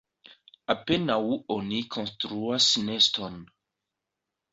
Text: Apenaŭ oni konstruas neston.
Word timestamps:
Apenaŭ 0.73 1.17
oni 1.55 1.81
konstruas 1.97 2.71
neston. 2.87 3.37